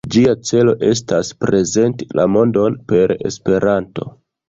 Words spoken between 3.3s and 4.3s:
Esperanto".